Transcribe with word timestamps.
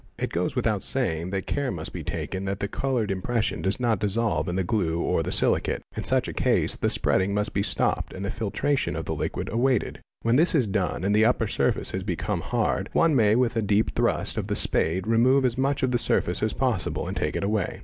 It 0.17 0.31
goes 0.31 0.55
without 0.55 0.81
saying 0.81 1.29
that 1.29 1.45
care 1.45 1.69
must 1.69 1.93
be 1.93 2.03
taken 2.03 2.45
that 2.45 2.59
the 2.59 2.67
coloured 2.67 3.11
impression 3.11 3.61
does 3.61 3.79
not 3.79 3.99
dissolve 3.99 4.49
in 4.49 4.55
the 4.55 4.63
glue 4.63 4.99
or 4.99 5.21
the— 5.21 5.31
silicate. 5.41 5.81
In 5.95 6.05
such 6.05 6.27
a 6.27 6.33
case 6.33 6.75
the 6.75 6.89
spreading 6.89 7.35
must 7.35 7.53
be 7.53 7.61
stopped 7.61 8.11
and 8.11 8.25
the 8.25 8.31
filtration 8.31 8.95
of— 8.95 9.05
the 9.05 9.13
liquid 9.13 9.47
awaited.. 9.53 10.01
When 10.23 10.37
this 10.37 10.55
is 10.55 10.65
done 10.65 11.03
and 11.03 11.13
the 11.15 11.25
upper 11.25 11.45
surface 11.45 11.91
has 11.91 12.01
become— 12.01 12.41
hard, 12.51 12.89
one 12.93 13.15
may 13.15 13.35
with 13.35 13.55
a 13.55 13.61
deep 13.61 13.93
thrust 13.93 14.39
of 14.39 14.47
the 14.47 14.55
spade 14.55 15.05
remove 15.05 15.45
as 15.45 15.55
much 15.55 15.83
of 15.83 15.91
the 15.91 15.99
surface 15.99 16.41
as 16.41 16.53
possible 16.53 17.07
and 17.07 17.15
take 17.15 17.35
it 17.35 17.43
away. 17.43 17.79